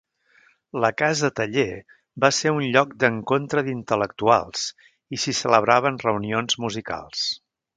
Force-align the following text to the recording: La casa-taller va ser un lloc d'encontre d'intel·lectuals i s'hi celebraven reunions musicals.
La 0.83 0.89
casa-taller 1.01 1.75
va 2.25 2.31
ser 2.37 2.53
un 2.55 2.65
lloc 2.77 2.95
d'encontre 3.03 3.65
d'intel·lectuals 3.69 4.67
i 5.19 5.23
s'hi 5.25 5.37
celebraven 5.43 6.01
reunions 6.09 6.59
musicals. 6.67 7.29